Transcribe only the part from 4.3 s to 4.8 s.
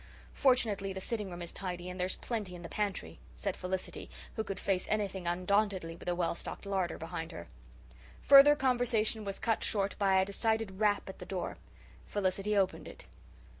who could